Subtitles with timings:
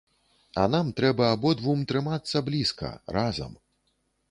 [0.61, 3.57] А нам трэба абодвум трымацца блізка, разам.